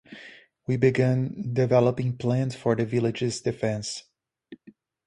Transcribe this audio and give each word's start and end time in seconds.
He 0.65 0.77
began 0.77 1.53
developing 1.53 2.17
plans 2.17 2.55
for 2.55 2.75
the 2.75 2.87
village's 2.87 3.39
defense. 3.39 4.05